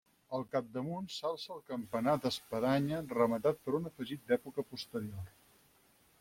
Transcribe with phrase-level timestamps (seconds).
[0.35, 5.31] Al capdamunt s'alça el campanar d'espadanya rematat per un afegit d'època posterior.